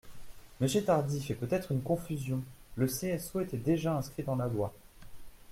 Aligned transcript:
Monsieur 0.59 0.83
Tardy 0.83 1.21
fait 1.21 1.35
peut-être 1.35 1.71
une 1.73 1.83
confusion: 1.83 2.43
le 2.75 2.87
CSO 2.87 3.41
était 3.41 3.57
déjà 3.59 3.95
inscrit 3.95 4.23
dans 4.23 4.35
la 4.35 4.47
loi. 4.47 4.73